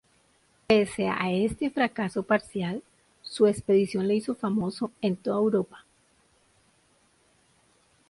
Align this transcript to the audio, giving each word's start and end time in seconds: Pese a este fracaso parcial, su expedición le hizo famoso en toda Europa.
Pese 0.67 1.09
a 1.09 1.29
este 1.31 1.69
fracaso 1.69 2.23
parcial, 2.23 2.81
su 3.21 3.45
expedición 3.45 4.07
le 4.07 4.15
hizo 4.15 4.33
famoso 4.33 4.91
en 5.03 5.15
toda 5.15 5.37
Europa. 5.37 5.85